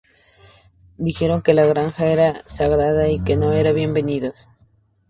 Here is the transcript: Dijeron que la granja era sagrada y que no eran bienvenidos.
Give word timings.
Dijeron 0.97 1.43
que 1.43 1.53
la 1.53 1.67
granja 1.67 2.07
era 2.07 2.41
sagrada 2.47 3.07
y 3.09 3.19
que 3.23 3.37
no 3.37 3.53
eran 3.53 3.75
bienvenidos. 3.75 4.49